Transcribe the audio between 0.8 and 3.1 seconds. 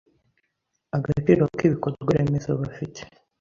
agaciro kibikorwa remezo bafite